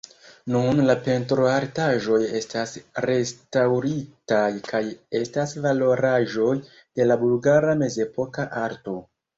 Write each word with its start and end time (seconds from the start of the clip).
Nun 0.53 0.79
la 0.85 0.93
pentroartaĵoj 1.07 2.21
estas 2.39 2.73
restaŭritaj 3.07 4.49
kaj 4.71 4.83
estas 5.23 5.57
valoraĵoj 5.69 6.53
de 6.73 7.11
la 7.13 7.21
bulgara 7.27 7.81
mezepoka 7.87 8.51
arto. 8.69 9.03